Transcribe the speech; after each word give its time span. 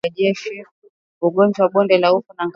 Ugonjwa 1.27 1.61
wa 1.65 1.71
bonde 1.73 1.97
la 1.97 2.13
ufa 2.15 2.23
kwa 2.25 2.35
ngamia 2.35 2.49